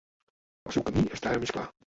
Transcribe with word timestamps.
El 0.69 0.75
seu 0.77 0.85
camí 0.89 1.05
està 1.19 1.33
ara 1.35 1.45
més 1.45 1.57
clar. 1.59 1.71